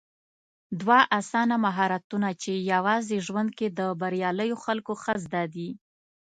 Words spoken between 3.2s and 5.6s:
ژوند کې د برياليو خلکو ښه زده